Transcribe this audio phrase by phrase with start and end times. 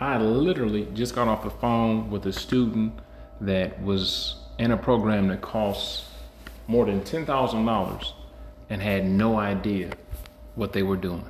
[0.00, 2.92] I literally just got off the phone with a student
[3.40, 6.08] that was in a program that costs
[6.68, 8.12] more than $10,000
[8.70, 9.90] and had no idea
[10.54, 11.24] what they were doing.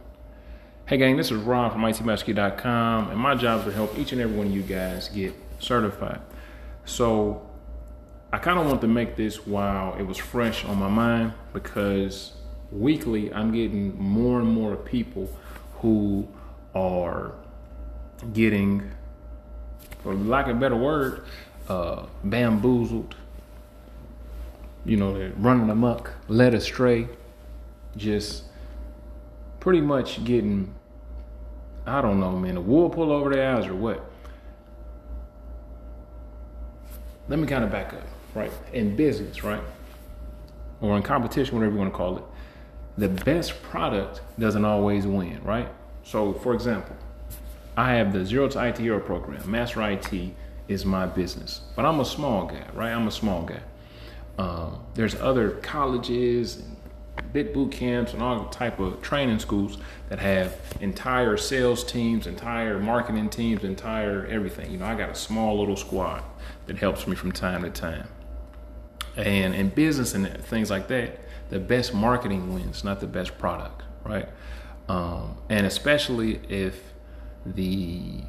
[0.85, 4.21] Hey, gang, this is Rob from ITMasterKey.com, and my job is to help each and
[4.21, 6.21] every one of you guys get certified.
[6.85, 7.49] So,
[8.33, 12.33] I kind of want to make this while it was fresh on my mind because
[12.71, 15.31] weekly I'm getting more and more people
[15.77, 16.29] who
[16.75, 17.33] are
[18.33, 18.91] getting,
[20.03, 21.25] for lack of a better word,
[21.69, 23.15] uh, bamboozled.
[24.85, 27.09] You know, running amok, led astray,
[27.97, 28.45] just
[29.61, 30.75] pretty much getting,
[31.85, 34.05] I don't know, man, the wool pull over their eyes or what.
[37.29, 38.51] Let me kind of back up, right?
[38.73, 39.63] In business, right?
[40.81, 42.25] Or in competition, whatever you want to call it,
[42.97, 45.69] the best product doesn't always win, right?
[46.03, 46.97] So, for example,
[47.79, 49.49] I have the Zero to IT Hero program.
[49.49, 50.33] Master IT
[50.67, 52.91] is my business, but I'm a small guy, right?
[52.91, 53.61] I'm a small guy.
[54.37, 56.77] Um, there's other colleges and
[57.33, 62.81] bit boot camps and all type of training schools that have entire sales teams, entire
[62.81, 64.73] marketing teams, entire everything.
[64.73, 66.25] You know, I got a small little squad
[66.67, 68.09] that helps me from time to time.
[69.15, 73.85] And in business and things like that, the best marketing wins, not the best product,
[74.05, 74.29] right?
[74.89, 76.89] Um, and especially if
[77.55, 78.23] the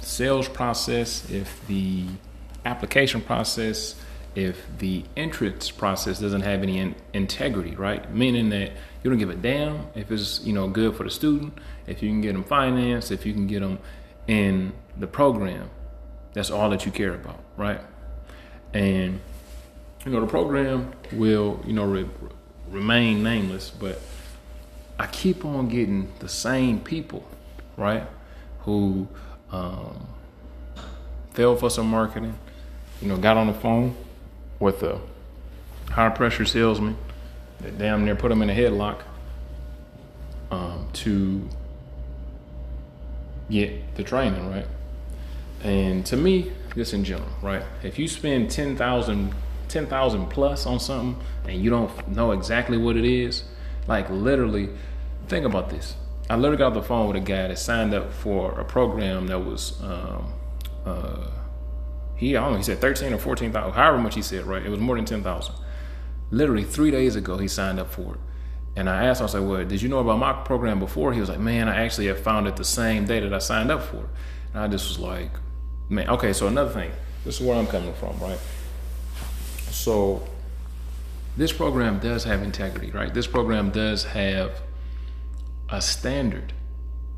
[0.00, 2.06] sales process, if the
[2.64, 3.94] application process,
[4.34, 8.12] if the entrance process doesn't have any in- integrity, right?
[8.14, 11.54] Meaning that you don't give a damn if it's you know good for the student,
[11.86, 13.78] if you can get them financed, if you can get them
[14.26, 15.70] in the program.
[16.32, 17.80] That's all that you care about, right?
[18.72, 19.20] And
[20.04, 22.08] you know the program will you know re-
[22.68, 24.00] remain nameless, but
[24.98, 27.26] I keep on getting the same people,
[27.76, 28.06] right?
[28.70, 29.08] Who
[29.50, 30.06] um,
[31.32, 32.38] fell for some marketing,
[33.02, 33.96] you know, got on the phone
[34.60, 35.00] with a
[35.90, 36.96] high pressure salesman
[37.62, 39.00] that damn near put him in a headlock
[40.52, 41.48] um, to
[43.50, 44.68] get the training, right?
[45.64, 47.64] And to me, just in general, right?
[47.82, 49.34] If you spend 10,000
[49.66, 53.42] 10,000 plus on something and you don't know exactly what it is,
[53.88, 54.68] like literally,
[55.26, 55.96] think about this.
[56.30, 59.26] I literally got off the phone with a guy that signed up for a program
[59.26, 60.32] that was, um,
[60.86, 61.26] uh,
[62.14, 64.64] he, I don't know, he said 13 or 14,000, however much he said, right?
[64.64, 65.54] It was more than 10,000.
[66.30, 68.20] Literally three days ago, he signed up for it.
[68.76, 71.12] And I asked him, I said, well, did you know about my program before?
[71.12, 73.72] He was like, man, I actually have found it the same day that I signed
[73.72, 74.10] up for it.
[74.54, 75.32] And I just was like,
[75.88, 76.92] man, okay, so another thing.
[77.24, 78.38] This is where I'm coming from, right?
[79.72, 80.22] So
[81.36, 83.12] this program does have integrity, right?
[83.12, 84.62] This program does have
[85.70, 86.52] a standard.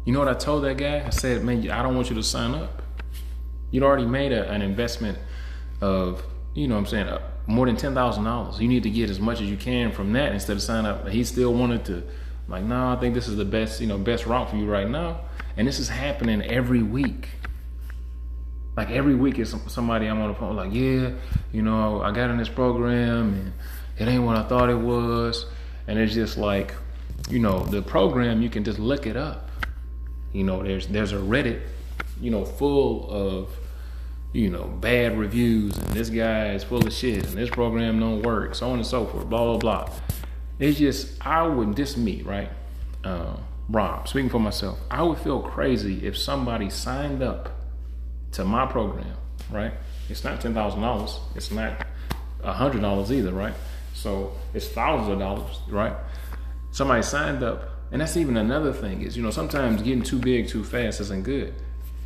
[0.05, 1.05] You know what I told that guy?
[1.05, 2.83] I said, man, I don't want you to sign up.
[3.71, 5.19] You'd already made a, an investment
[5.81, 6.23] of,
[6.55, 8.61] you know what I'm saying, uh, more than $10,000.
[8.61, 11.09] You need to get as much as you can from that instead of sign up.
[11.09, 12.03] He still wanted to,
[12.49, 14.67] like, no, nah, I think this is the best, you know, best route for you
[14.67, 15.21] right now.
[15.57, 17.29] And this is happening every week.
[18.77, 21.11] Like every week is somebody I'm on the phone like, yeah,
[21.53, 23.53] you know, I got in this program and
[23.99, 25.45] it ain't what I thought it was.
[25.87, 26.75] And it's just like,
[27.29, 29.49] you know, the program you can just look it up.
[30.33, 31.61] You know, there's there's a Reddit,
[32.21, 33.51] you know, full of,
[34.33, 38.23] you know, bad reviews and this guy is full of shit and this program don't
[38.23, 39.95] work, so on and so forth, blah blah blah.
[40.59, 42.51] It's just I would just me, right?
[43.05, 43.37] Uh,
[43.69, 47.51] Rob, speaking for myself, I would feel crazy if somebody signed up
[48.33, 49.17] to my program,
[49.51, 49.73] right?
[50.09, 51.19] It's not ten thousand dollars.
[51.35, 51.87] It's not
[52.43, 53.55] a hundred dollars either, right?
[53.95, 55.95] So it's thousands of dollars, right?
[56.73, 60.49] Somebody signed up, and that's even another thing is you know sometimes getting too big
[60.49, 61.55] too fast isn't good.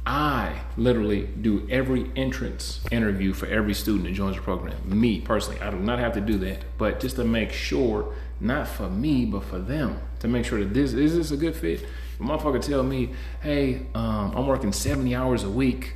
[0.04, 4.76] I literally do every entrance interview for every student that joins the program.
[4.84, 8.68] Me personally, I do not have to do that, but just to make sure, not
[8.68, 11.84] for me, but for them, to make sure that this is this a good fit.
[12.18, 15.94] The motherfucker tell me, hey, um, I'm working 70 hours a week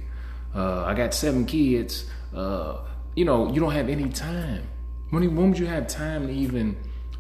[0.55, 2.06] uh, I got seven kids.
[2.34, 2.78] Uh,
[3.14, 4.66] you know, you don't have any time.
[5.11, 6.76] When, when would you have time to even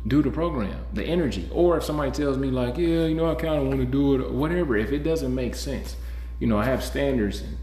[0.06, 1.48] do the program, the energy?
[1.52, 4.14] Or if somebody tells me like, yeah, you know, I kind of want to do
[4.14, 4.76] it, or whatever.
[4.76, 5.96] If it doesn't make sense,
[6.38, 7.56] you know, I have standards and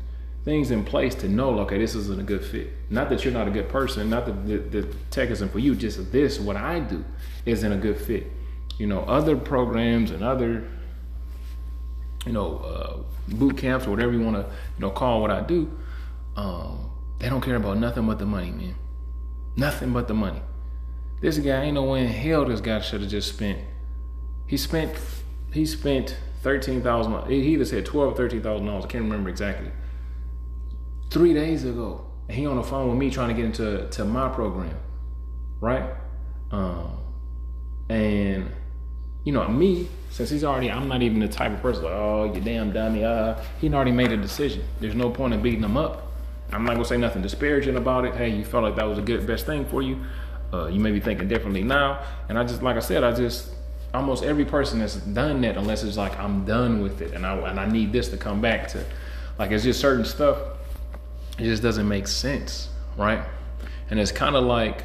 [0.45, 2.71] things in place to know, okay, this isn't a good fit.
[2.89, 5.75] Not that you're not a good person, not that the, the tech isn't for you,
[5.75, 7.03] just this, what I do,
[7.45, 8.31] isn't a good fit.
[8.77, 10.67] You know, other programs and other
[12.27, 12.97] you know, uh,
[13.35, 15.71] boot camps or whatever you want to, you know, call what I do,
[16.35, 18.75] um, they don't care about nothing but the money, man.
[19.55, 20.41] Nothing but the money.
[21.19, 23.59] This guy ain't no way in hell this guy should have just spent.
[24.45, 24.93] He spent
[25.51, 27.29] he spent thirteen thousand.
[27.29, 28.85] He either said twelve or thirteen thousand dollars.
[28.85, 29.71] I can't remember exactly.
[31.09, 34.05] Three days ago, and he on the phone with me trying to get into to
[34.05, 34.77] my program,
[35.59, 35.89] right?
[36.51, 36.97] Um,
[37.89, 38.51] and
[39.23, 42.31] you know me, since he's already, I'm not even the type of person like, oh,
[42.33, 43.03] you damn dummy.
[43.03, 44.63] Uh, he already made a decision.
[44.79, 46.03] There's no point in beating him up.
[46.51, 48.15] I'm not gonna say nothing disparaging about it.
[48.15, 49.99] Hey, you felt like that was a good best thing for you.
[50.53, 52.03] Uh, you may be thinking differently now.
[52.29, 53.49] And I just, like I said, I just
[53.93, 57.35] almost every person that's done that, unless it's like I'm done with it and I
[57.49, 58.83] and I need this to come back to,
[59.39, 60.37] like it's just certain stuff.
[61.37, 63.23] It just doesn't make sense, right?
[63.89, 64.83] And it's kind of like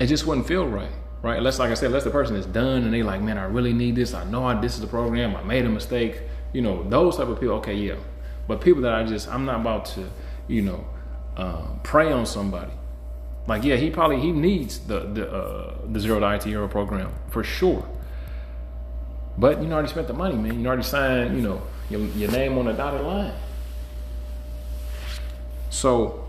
[0.00, 1.38] it just wouldn't feel right, right?
[1.38, 3.72] Unless, like I said, unless the person is done and they like, man, I really
[3.72, 4.14] need this.
[4.14, 5.34] I know I, this is the program.
[5.34, 6.22] I made a mistake.
[6.52, 7.56] You know, those type of people.
[7.56, 7.96] Okay, yeah.
[8.46, 10.08] But people that I just, I'm not about to,
[10.46, 10.86] you know,
[11.36, 12.72] um, prey on somebody.
[13.48, 17.10] Like, yeah, he probably he needs the the uh, the zero to IT hero program
[17.30, 17.88] for sure.
[19.38, 20.60] But you already spent the money, man.
[20.60, 23.32] You already signed, you know, your, your name on the dotted line.
[25.70, 26.26] So,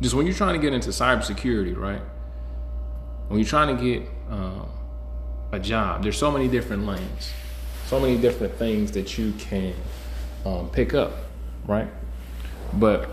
[0.00, 2.00] just when you're trying to get into cybersecurity, right?
[3.28, 4.68] When you're trying to get um,
[5.52, 7.30] a job, there's so many different lanes,
[7.86, 9.74] so many different things that you can
[10.46, 11.12] um, pick up,
[11.66, 11.88] right?
[12.72, 13.10] But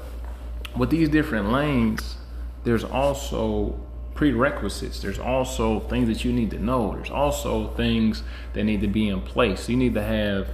[0.75, 2.15] with these different lanes,
[2.63, 3.79] there's also
[4.13, 4.99] prerequisites.
[4.99, 6.93] There's also things that you need to know.
[6.93, 8.23] There's also things
[8.53, 9.67] that need to be in place.
[9.67, 10.49] You need to have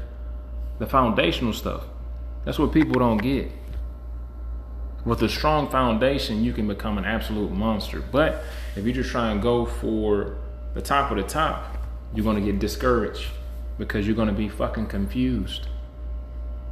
[0.80, 1.84] the foundational stuff.
[2.46, 3.52] That's what people don't get.
[5.04, 8.02] With a strong foundation, you can become an absolute monster.
[8.02, 8.44] But
[8.76, 10.38] if you just try and go for
[10.74, 11.78] the top of the top,
[12.14, 13.28] you're going to get discouraged
[13.78, 15.68] because you're going to be fucking confused.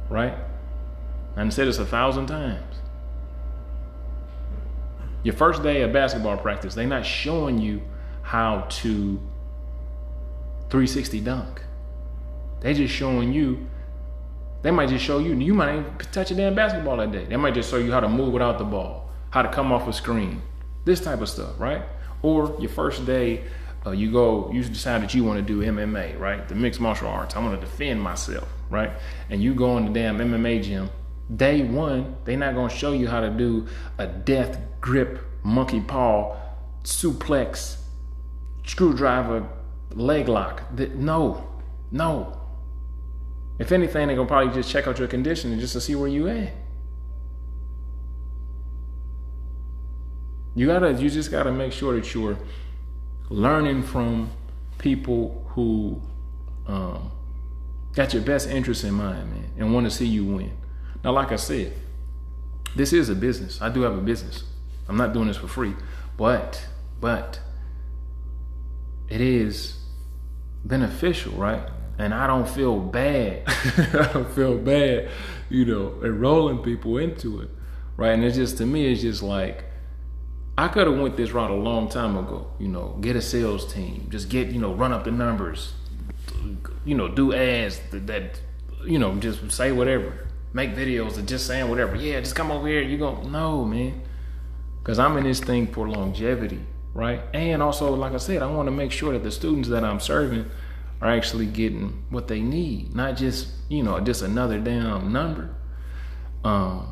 [0.08, 0.34] Right?
[1.36, 2.75] I said this a thousand times.
[5.26, 7.82] Your first day of basketball practice, they're not showing you
[8.22, 9.20] how to
[10.70, 11.62] 360 dunk.
[12.60, 13.66] They're just showing you.
[14.62, 15.34] They might just show you.
[15.34, 17.24] You might even touch a damn basketball that day.
[17.24, 19.88] They might just show you how to move without the ball, how to come off
[19.88, 20.42] a screen,
[20.84, 21.82] this type of stuff, right?
[22.22, 23.42] Or your first day,
[23.84, 26.46] uh, you go, you decide that you want to do MMA, right?
[26.48, 27.34] The mixed martial arts.
[27.34, 28.92] I want to defend myself, right?
[29.28, 30.88] And you go in the damn MMA gym
[31.34, 33.66] day one, they're not going to show you how to do
[33.98, 36.36] a death grip monkey paw
[36.82, 37.78] suplex
[38.64, 39.48] screwdriver
[39.94, 40.62] leg lock.
[40.94, 41.48] No,
[41.90, 42.40] no.
[43.58, 45.94] If anything, they're going to probably just check out your condition and just to see
[45.94, 46.52] where you at.
[50.54, 52.38] You gotta, you just gotta make sure that you're
[53.28, 54.30] learning from
[54.78, 56.00] people who
[56.66, 57.10] um,
[57.92, 60.52] got your best interest in mind, man, and want to see you win.
[61.04, 61.72] Now, like I said,
[62.74, 63.60] this is a business.
[63.62, 64.44] I do have a business.
[64.88, 65.74] I'm not doing this for free,
[66.16, 66.66] but
[67.00, 67.40] but
[69.08, 69.78] it is
[70.64, 71.62] beneficial, right?
[71.98, 73.44] And I don't feel bad.
[73.48, 75.08] I don't feel bad,
[75.48, 77.50] you know, enrolling people into it,
[77.96, 78.12] right?
[78.12, 79.64] And it's just to me, it's just like
[80.58, 82.48] I could have went this route a long time ago.
[82.58, 85.72] You know, get a sales team, just get you know, run up the numbers,
[86.84, 88.40] you know, do ads that, that
[88.84, 90.26] you know, just say whatever
[90.56, 91.96] make videos of just saying whatever.
[91.96, 92.80] Yeah, just come over here.
[92.80, 94.00] You go, no, man.
[94.78, 96.60] Because I'm in this thing for longevity,
[96.94, 97.20] right?
[97.34, 100.00] And also, like I said, I want to make sure that the students that I'm
[100.00, 100.50] serving
[101.02, 105.54] are actually getting what they need, not just, you know, just another damn number.
[106.42, 106.88] Um,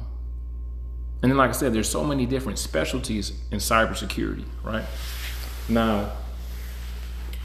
[1.23, 4.85] and then, like I said, there's so many different specialties in cybersecurity, right?
[5.71, 6.13] Now,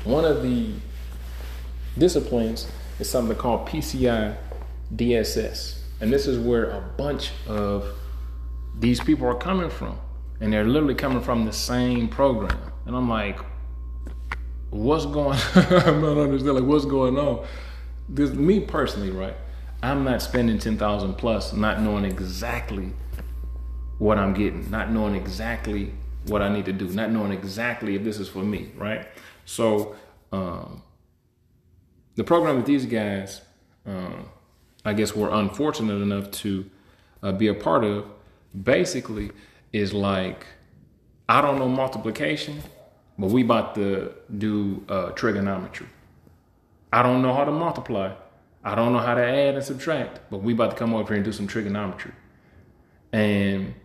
[0.04, 0.74] one of the
[1.98, 4.36] disciplines is something called PCI
[4.94, 5.79] DSS.
[6.02, 7.86] And this is where a bunch of
[8.78, 10.00] these people are coming from.
[10.40, 12.58] And they're literally coming from the same program.
[12.86, 13.40] And I'm like,
[14.70, 15.40] what's going on?
[15.56, 17.46] I'm not understanding like what's going on.
[18.08, 19.36] This me personally, right?
[19.82, 22.92] I'm not spending ten thousand plus not knowing exactly
[23.98, 25.94] what I'm getting, not knowing exactly
[26.26, 29.08] what I need to do, not knowing exactly if this is for me, right?
[29.46, 29.96] So
[30.32, 30.84] um,
[32.16, 33.42] the program with these guys,
[33.86, 34.30] um,
[34.90, 36.68] I guess we're unfortunate enough to
[37.22, 38.08] uh, be a part of,
[38.64, 39.30] basically
[39.72, 40.48] is like,
[41.30, 42.64] I don't know multiplication,
[43.20, 45.86] but we about to do uh, trigonometry.
[46.92, 48.14] I don't know how to multiply.
[48.64, 51.18] I don't know how to add and subtract, but we about to come over here
[51.18, 52.14] and do some trigonometry.
[53.14, 53.76] And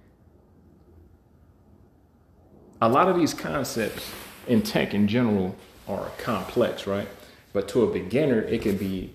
[2.81, 4.11] a lot of these concepts
[4.47, 5.55] in tech in general
[5.87, 7.09] are complex, right?
[7.53, 9.14] But to a beginner, it can be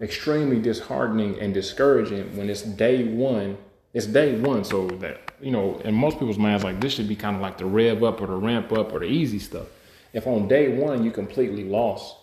[0.00, 3.58] extremely disheartening and discouraging when it's day one.
[3.94, 7.16] It's day one, so that you know, in most people's minds, like this should be
[7.16, 9.66] kind of like the rev up or the ramp up or the easy stuff.
[10.12, 12.14] If on day one you completely lost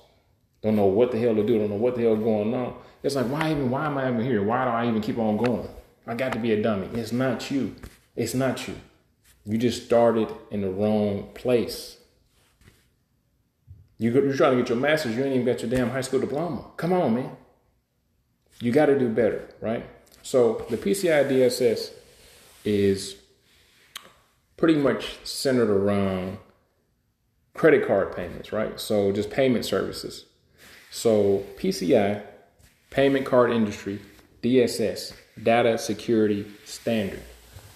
[0.65, 2.73] don't know what the hell to do, don't know what the hell going on.
[3.03, 4.41] It's like, why even, why am I even here?
[4.41, 5.69] Why do I even keep on going?
[6.07, 6.89] I got to be a dummy.
[6.93, 7.75] It's not you.
[8.15, 8.73] It's not you.
[9.45, 11.97] You just started in the wrong place.
[13.99, 16.19] You, you're trying to get your master's, you ain't even got your damn high school
[16.19, 16.65] diploma.
[16.77, 17.37] Come on, man.
[18.59, 19.85] You got to do better, right?
[20.21, 21.91] So the PCI DSS
[22.63, 23.15] is
[24.57, 26.37] pretty much centered around
[27.53, 28.79] credit card payments, right?
[28.79, 30.25] So just payment services.
[30.91, 32.23] So PCI,
[32.89, 33.99] payment card industry,
[34.41, 37.21] DSS, data security standard,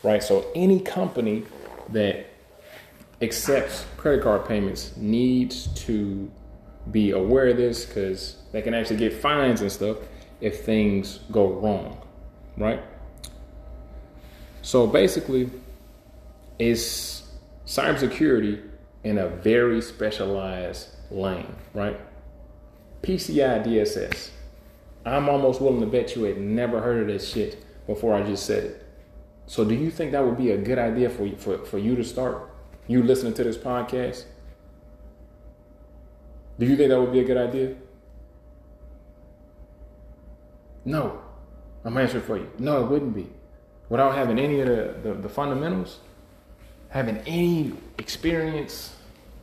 [0.04, 0.24] right?
[0.24, 1.44] So any company
[1.90, 2.28] that
[3.22, 6.32] accepts credit card payments needs to
[6.92, 9.98] be aware of this because they can actually get fines and stuff
[10.42, 12.02] if things go wrong,
[12.58, 12.82] right?
[14.62, 15.50] So basically,
[16.58, 17.24] it's
[17.66, 18.62] cybersecurity
[19.04, 22.00] in a very specialized lane, right?
[23.02, 24.32] PCI DSS.
[25.06, 28.46] I'm almost willing to bet you had never heard of this shit before I just
[28.46, 28.86] said it.
[29.48, 31.96] So do you think that would be a good idea for you, for, for you
[31.96, 32.52] to start?
[32.88, 34.26] You listening to this podcast?
[36.60, 37.76] Do you think that would be a good idea?
[40.90, 41.22] No.
[41.86, 42.52] I'm answering for you.
[42.58, 43.28] No, it wouldn't be.
[43.90, 46.00] Without having any of the, the, the fundamentals,
[46.90, 48.96] having any experience,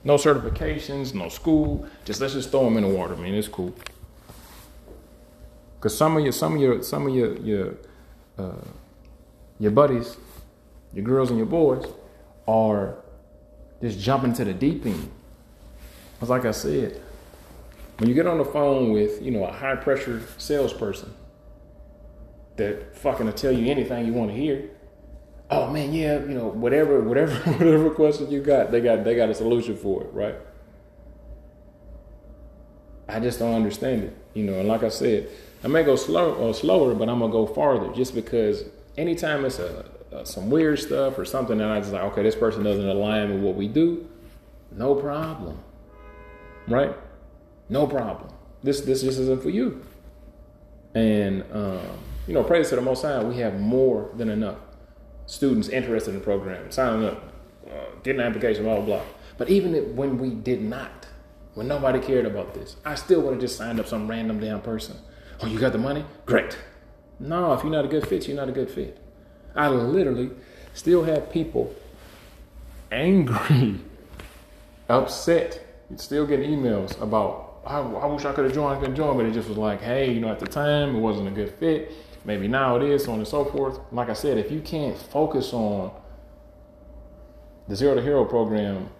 [0.03, 3.33] no certifications, no school, just let's just throw them in the water, man.
[3.33, 3.73] It's cool.
[5.79, 7.75] Cause some of your, some of your, some of your, your,
[8.39, 8.65] uh,
[9.61, 10.17] your buddies,
[10.93, 11.87] your girls and your boys,
[12.49, 12.97] are
[13.81, 15.09] just jumping to the deep end.
[16.19, 17.01] Cause like I said,
[17.99, 21.15] when you get on the phone with you know a high pressure salesperson
[22.57, 24.71] that fucking will tell you anything you want to hear.
[25.51, 29.29] Oh man, yeah, you know, whatever, whatever, whatever question you got, they got they got
[29.29, 30.35] a solution for it, right?
[33.09, 34.59] I just don't understand it, you know.
[34.59, 35.29] And like I said,
[35.63, 38.65] I may go slow or slower, but I'm gonna go farther just because
[38.99, 42.35] anytime it's a, a some weird stuff or something that I just like, okay, this
[42.35, 44.09] person doesn't align with what we do,
[44.73, 45.59] no problem,
[46.67, 46.97] right?
[47.69, 48.33] No problem.
[48.63, 49.85] This this just isn't for you.
[50.95, 54.57] And um, you know, praise to the Most High, we have more than enough
[55.27, 57.33] students interested in the program, signing up,
[57.69, 59.03] uh, getting an application, blah, blah, blah.
[59.39, 61.07] But even when we did not,
[61.55, 64.61] when nobody cared about this, I still would have just signed up some random damn
[64.61, 64.97] person.
[65.41, 66.05] Oh, you got the money?
[66.25, 66.57] Great.
[67.19, 68.99] No, if you're not a good fit, you're not a good fit.
[69.55, 70.31] I literally
[70.75, 71.75] still have people
[72.91, 73.77] angry,
[74.89, 75.63] upset,
[75.97, 79.27] still getting emails about, I, I wish I could have joined, I could join, but
[79.27, 81.93] it just was like, hey, you know, at the time it wasn't a good fit
[82.27, 83.79] maybe now it is, so on and so forth.
[83.93, 85.93] Like I said, if you can't focus on
[87.69, 88.91] the Zero to Hero program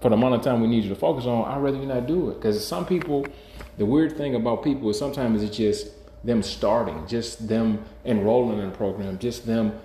[0.00, 2.06] for the amount of time we need you to focus on, I'd rather you not
[2.06, 2.34] do it.
[2.34, 3.26] Because some people,
[3.78, 5.88] the weird thing about people is sometimes it's just
[6.24, 9.78] them starting, just them enrolling in a program, just them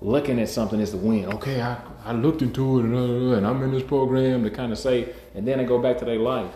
[0.00, 1.26] looking at something as the win.
[1.26, 4.72] Okay, I, I looked into it and, uh, and I'm in this program to kind
[4.72, 6.52] of say, and then they go back to their life.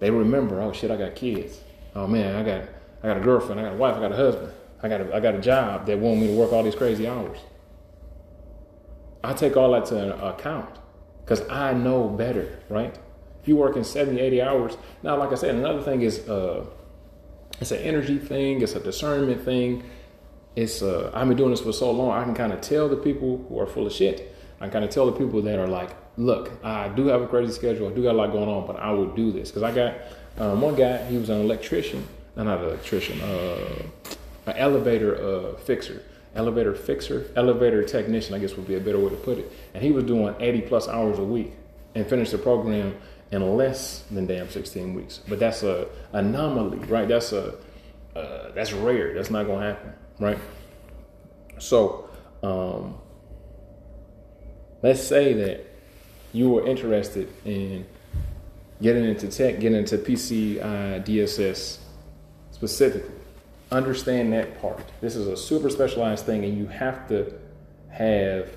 [0.00, 1.60] They remember, oh shit, I got kids.
[1.94, 2.68] Oh man, I got
[3.02, 4.52] I got a girlfriend, I got a wife, I got a husband,
[4.82, 7.06] I got a, I got a job that want me to work all these crazy
[7.06, 7.38] hours.
[9.22, 10.78] I take all that to account
[11.24, 12.96] because I know better, right?
[13.42, 16.64] If you're working 70, 80 hours, now, like I said, another thing is uh,
[17.60, 19.84] it's an energy thing, it's a discernment thing.
[20.56, 22.96] It's uh, I've been doing this for so long, I can kind of tell the
[22.96, 24.34] people who are full of shit.
[24.60, 27.52] I kind of tell the people that are like, look, I do have a crazy
[27.52, 29.72] schedule, I do got a lot going on, but I will do this because I
[29.72, 29.94] got
[30.38, 32.06] um, one guy, he was an electrician
[32.46, 33.82] not an electrician, uh,
[34.46, 36.02] an elevator uh, fixer,
[36.34, 39.52] elevator fixer, elevator technician, I guess would be a better way to put it.
[39.74, 41.52] And he was doing 80 plus hours a week
[41.94, 42.96] and finished the program
[43.30, 45.20] in less than damn 16 weeks.
[45.28, 47.08] But that's a anomaly, right?
[47.08, 47.54] That's a
[48.16, 49.14] uh, that's rare.
[49.14, 50.38] That's not gonna happen, right?
[51.58, 52.08] So,
[52.42, 52.98] um,
[54.82, 55.66] let's say that
[56.32, 57.86] you were interested in
[58.80, 61.78] getting into tech, getting into PCI DSS
[62.58, 63.14] specifically.
[63.70, 64.82] Understand that part.
[65.00, 67.32] This is a super specialized thing, and you have to
[67.90, 68.48] have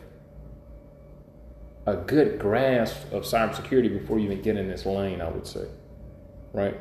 [1.85, 5.67] a good grasp of cybersecurity before you even get in this lane, I would say.
[6.51, 6.75] Right?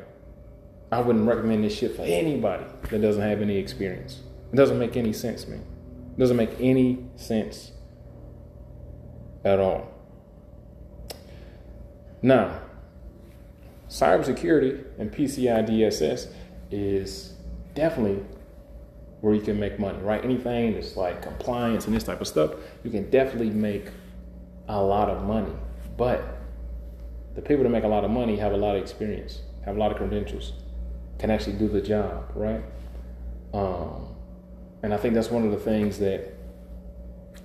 [0.91, 4.21] I wouldn't recommend this shit for anybody that doesn't have any experience.
[4.51, 5.63] It doesn't make any sense, man.
[6.17, 7.71] It doesn't make any sense
[9.45, 9.91] at all.
[12.23, 12.61] Now,
[13.89, 16.31] cybersecurity and PCI DSS
[16.71, 17.33] is
[17.75, 18.23] definitely
[19.21, 20.23] where you can make money, right?
[20.23, 22.51] Anything that's like compliance and this type of stuff,
[22.83, 23.89] you can definitely make
[24.67, 25.53] a lot of money.
[25.97, 26.23] But
[27.35, 29.79] The people that make a lot of money have a lot of experience, have a
[29.79, 30.53] lot of credentials,
[31.17, 32.61] can actually do the job, right?
[33.53, 34.15] Um,
[34.83, 36.33] and I think that's one of the things that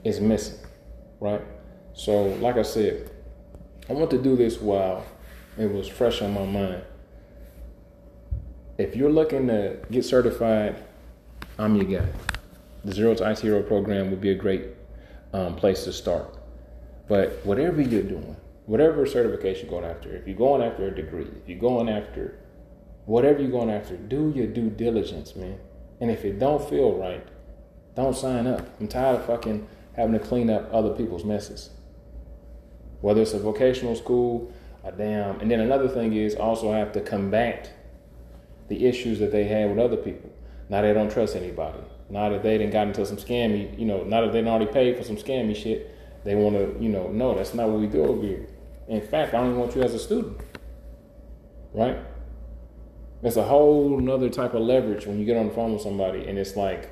[0.02, 0.58] is missing,
[1.20, 1.42] right?
[1.94, 3.10] So, like I said,
[3.88, 5.04] I want to do this while
[5.56, 6.82] it was fresh on my mind.
[8.78, 10.76] If you're looking to get certified,
[11.58, 12.08] I'm your guy.
[12.84, 14.66] The Zero to IT Hero program would be a great
[15.32, 16.36] um, place to start.
[17.08, 21.26] But whatever you're doing, whatever certification you're going after, if you're going after a degree,
[21.42, 22.38] if you're going after
[23.06, 25.58] whatever you're going after, do your due diligence, man.
[26.02, 27.26] And if it don't feel right,
[27.94, 28.68] don't sign up.
[28.78, 31.70] I'm tired of fucking having to clean up other people's messes.
[33.00, 34.52] Whether it's a vocational school,
[34.84, 37.72] a damn, and then another thing is also have to combat
[38.68, 40.30] the issues that they had with other people.
[40.68, 41.78] Now they don't trust anybody.
[42.08, 44.96] Now that they didn't got into some scammy, you know, now that they already paid
[44.96, 45.92] for some scammy shit,
[46.24, 48.46] they want to, you know, no, that's not what we do over here.
[48.88, 50.40] In fact, I don't want you as a student,
[51.72, 51.98] right?
[53.22, 56.26] It's a whole nother type of leverage when you get on the phone with somebody
[56.26, 56.90] and it's like,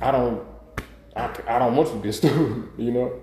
[0.00, 0.46] I don't,
[1.16, 3.20] I, I don't want you to be a student, you know?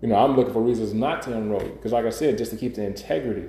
[0.00, 1.70] You know, I'm looking for reasons not to enroll you.
[1.70, 3.48] Because like I said, just to keep the integrity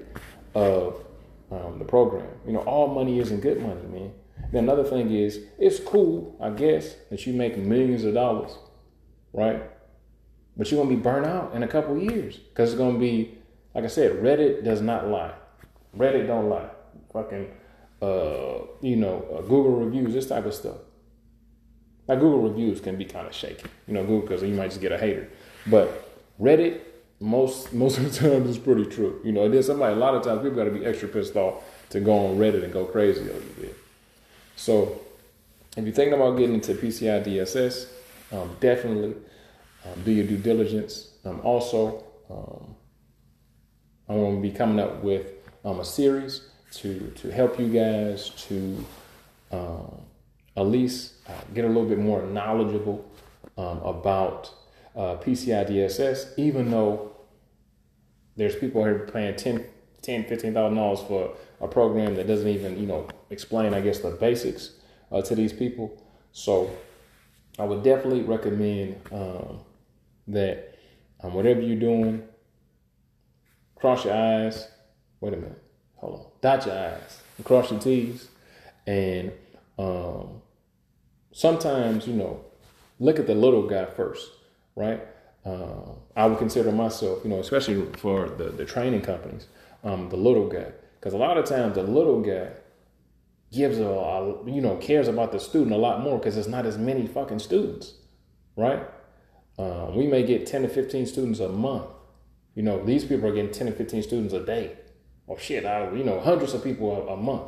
[0.53, 1.03] of
[1.51, 2.27] um, the program.
[2.45, 4.11] You know, all money isn't good money, man.
[4.51, 8.51] Then another thing is, it's cool, I guess, that you make millions of dollars,
[9.33, 9.63] right?
[10.55, 13.37] But you're gonna be burnt out in a couple years because it's gonna be,
[13.73, 15.33] like I said, Reddit does not lie.
[15.97, 16.69] Reddit don't lie.
[17.11, 17.51] Fucking,
[18.01, 20.77] uh, you know, uh, Google reviews, this type of stuff.
[22.07, 24.81] Like Google reviews can be kind of shaky, you know, Google because you might just
[24.81, 25.29] get a hater.
[25.67, 26.09] But
[26.39, 26.81] Reddit,
[27.23, 29.21] most most of the time, is pretty true.
[29.23, 29.93] You know, and then somebody.
[29.93, 32.63] A lot of times, people got to be extra pissed off to go on Reddit
[32.63, 33.75] and go crazy little bit.
[34.57, 34.99] So,
[35.77, 37.87] if you're thinking about getting into PCI DSS,
[38.33, 39.15] um, definitely
[39.85, 41.11] um, do your due diligence.
[41.23, 42.75] Um, also, um,
[44.09, 45.31] I'm going to be coming up with
[45.63, 46.41] um, a series
[46.73, 48.85] to to help you guys to
[49.51, 50.01] um,
[50.57, 53.05] at least uh, get a little bit more knowledgeable
[53.55, 54.51] about
[54.95, 57.15] uh, PCI DSS, even though
[58.35, 59.65] there's people here paying 10
[60.03, 63.99] ten, fifteen thousand dollars for a program that doesn't even, you know, explain, I guess,
[63.99, 64.71] the basics
[65.11, 65.99] uh, to these people.
[66.33, 66.69] So
[67.57, 69.61] I would definitely recommend um,
[70.27, 70.77] that
[71.21, 72.23] um, whatever you're doing,
[73.75, 74.67] cross your i's.
[75.21, 75.63] Wait a minute,
[75.95, 76.25] hold on.
[76.41, 78.27] Dot your i's, cross your T's,
[78.85, 79.31] and
[79.79, 80.41] um,
[81.31, 82.43] sometimes you know,
[82.99, 84.29] look at the little guy first,
[84.75, 85.01] right?
[85.45, 89.47] Uh, I would consider myself, you know, especially for the, the training companies,
[89.83, 90.71] um, the little guy.
[90.99, 92.49] Because a lot of times the little guy
[93.51, 96.65] gives a, a, you know, cares about the student a lot more because there's not
[96.65, 97.93] as many fucking students,
[98.55, 98.87] right?
[99.59, 101.87] Uh, we may get 10 to 15 students a month.
[102.55, 104.77] You know, these people are getting 10 to 15 students a day.
[105.27, 107.43] Or shit, I, you know, hundreds of people a, a month.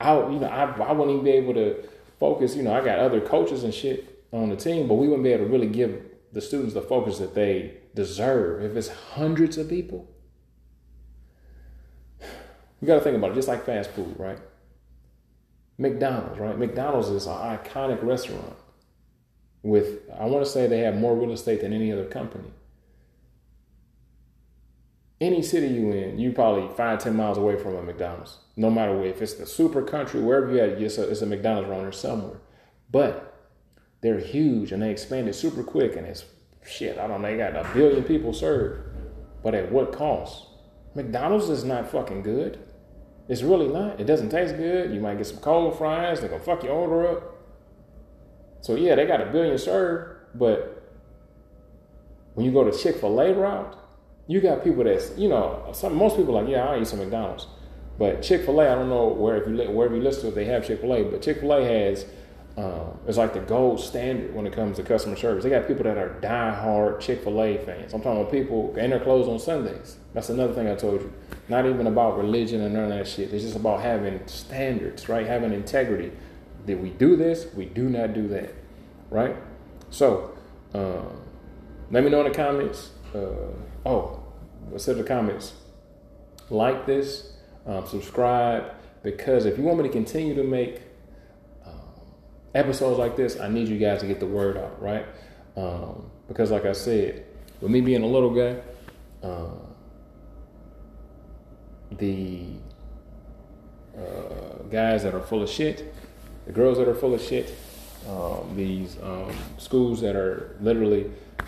[0.00, 1.84] I, you know, I, I wouldn't even be able to
[2.18, 2.56] focus.
[2.56, 5.32] You know, I got other coaches and shit on the team, but we wouldn't be
[5.32, 8.62] able to really give the students the focus that they deserve.
[8.62, 10.08] If it's hundreds of people,
[12.80, 13.34] you got to think about it.
[13.34, 14.38] Just like fast food, right?
[15.78, 16.58] McDonald's, right?
[16.58, 18.56] McDonald's is an iconic restaurant
[19.62, 22.50] with, I want to say they have more real estate than any other company.
[25.20, 28.38] Any city you in, you probably five, ten miles away from a McDonald's.
[28.56, 31.26] No matter where, if it's the super country, wherever you're at, it's a, it's a
[31.26, 32.40] McDonald's there somewhere.
[32.90, 33.29] But
[34.00, 36.24] they're huge and they expanded super quick and it's
[36.64, 38.88] shit, I don't know, they got a billion people served.
[39.42, 40.46] But at what cost?
[40.94, 42.58] McDonald's is not fucking good.
[43.28, 44.00] It's really not.
[44.00, 44.92] It doesn't taste good.
[44.92, 47.36] You might get some cold fries, they're gonna fuck your order up.
[48.60, 50.80] So yeah, they got a billion served, but
[52.34, 53.76] when you go to Chick-fil-A route,
[54.26, 57.46] you got people that's, you know, some most people like, yeah, I'll eat some McDonald's.
[57.98, 61.04] But Chick-fil-A, I don't know where if you wherever you listen to they have Chick-fil-A,
[61.04, 62.06] but Chick-fil-A has
[62.56, 65.44] um, it's like the gold standard when it comes to customer service.
[65.44, 67.94] They got people that are die-hard Chick-fil-A fans.
[67.94, 69.96] I'm talking about people and they're closed on Sundays.
[70.12, 71.12] That's another thing I told you.
[71.48, 73.32] Not even about religion and none of that shit.
[73.32, 75.26] It's just about having standards, right?
[75.26, 76.12] Having integrity.
[76.66, 77.46] Did we do this?
[77.54, 78.52] We do not do that,
[79.08, 79.36] right?
[79.90, 80.36] So,
[80.74, 81.22] um,
[81.90, 82.90] let me know in the comments.
[83.14, 83.54] Uh,
[83.86, 84.22] oh,
[84.70, 85.54] let's the comments.
[86.50, 87.32] Like this,
[87.66, 90.82] um, subscribe, because if you want me to continue to make
[92.54, 95.06] episodes like this, I need you guys to get the word out, right?
[95.56, 97.24] Um, because, like I said,
[97.60, 98.60] with me being a little guy,
[99.22, 99.50] uh,
[101.92, 102.44] the
[103.96, 105.94] uh, guys that are full of shit,
[106.46, 107.54] the girls that are full of shit,
[108.08, 111.04] um, these um, schools that are literally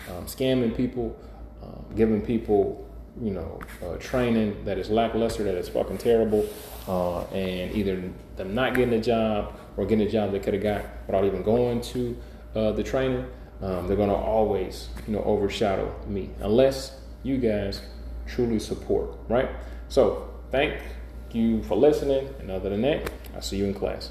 [0.09, 1.17] um, scamming people,
[1.63, 2.87] um, giving people
[3.21, 6.47] you know, uh, training that is lackluster, that is fucking terrible,
[6.87, 8.01] uh, and either
[8.35, 11.43] them not getting a job or getting a job they could have got without even
[11.43, 12.17] going to
[12.55, 13.27] uh, the trainer,
[13.61, 17.81] um, they're gonna always, you know, overshadow me unless you guys
[18.27, 19.49] truly support, right?
[19.87, 20.79] So thank
[21.31, 24.01] you for listening, and other than that, I'll see you in class.